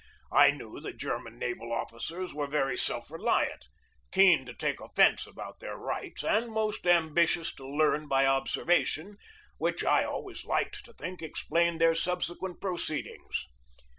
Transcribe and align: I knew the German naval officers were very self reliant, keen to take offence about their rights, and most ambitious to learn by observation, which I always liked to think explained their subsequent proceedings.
I 0.31 0.49
knew 0.49 0.79
the 0.79 0.93
German 0.93 1.37
naval 1.37 1.71
officers 1.71 2.33
were 2.33 2.47
very 2.47 2.75
self 2.75 3.11
reliant, 3.11 3.67
keen 4.11 4.47
to 4.47 4.53
take 4.55 4.81
offence 4.81 5.27
about 5.27 5.59
their 5.59 5.77
rights, 5.77 6.23
and 6.23 6.51
most 6.51 6.87
ambitious 6.87 7.53
to 7.53 7.67
learn 7.69 8.07
by 8.07 8.25
observation, 8.25 9.17
which 9.59 9.83
I 9.83 10.03
always 10.03 10.43
liked 10.43 10.85
to 10.85 10.93
think 10.93 11.21
explained 11.21 11.79
their 11.79 11.93
subsequent 11.93 12.59
proceedings. 12.59 13.45